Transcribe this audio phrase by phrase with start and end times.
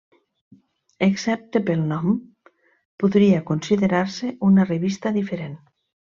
[1.07, 2.15] Excepte pel nom,
[3.03, 5.55] podria considerar-se una revista diferent.